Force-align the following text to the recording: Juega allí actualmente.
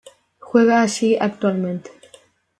Juega 0.39 0.81
allí 0.81 1.15
actualmente. 1.19 1.91